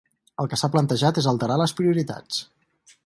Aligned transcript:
El 0.43 0.47
que 0.53 0.57
s’ha 0.61 0.69
plantejat 0.75 1.19
és 1.23 1.29
alterar 1.33 1.59
les 1.63 1.77
prioritats. 1.81 2.41